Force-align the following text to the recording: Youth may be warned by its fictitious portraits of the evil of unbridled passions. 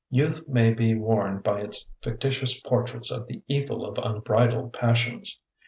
Youth 0.09 0.49
may 0.49 0.73
be 0.73 0.95
warned 0.95 1.43
by 1.43 1.61
its 1.61 1.85
fictitious 2.01 2.59
portraits 2.59 3.11
of 3.11 3.27
the 3.27 3.43
evil 3.47 3.85
of 3.87 3.99
unbridled 3.99 4.73
passions. 4.73 5.39